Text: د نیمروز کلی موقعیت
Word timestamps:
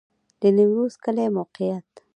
د 0.41 0.43
نیمروز 0.55 0.93
کلی 1.03 1.27
موقعیت 1.37 1.89